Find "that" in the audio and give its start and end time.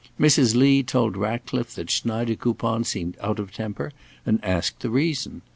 1.75-1.91